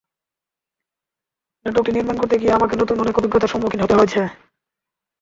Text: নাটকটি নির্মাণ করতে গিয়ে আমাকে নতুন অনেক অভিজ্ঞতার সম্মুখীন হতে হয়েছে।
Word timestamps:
নাটকটি 1.65 1.91
নির্মাণ 1.91 2.15
করতে 2.19 2.35
গিয়ে 2.41 2.55
আমাকে 2.57 2.73
নতুন 2.75 2.97
অনেক 2.99 3.15
অভিজ্ঞতার 3.17 3.51
সম্মুখীন 3.53 3.81
হতে 3.81 3.97
হয়েছে। 3.97 4.21